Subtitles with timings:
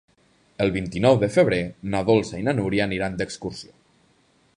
[0.63, 1.59] El vint-i-nou de febrer
[1.95, 3.75] na Dolça i na Núria aniran d'excursió.